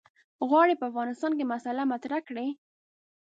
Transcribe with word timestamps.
غواړي 0.49 0.73
په 0.77 0.85
افغانستان 0.91 1.31
کې 1.37 1.49
مسأله 1.53 1.83
مطرح 1.93 2.19
کړي. 2.29 2.47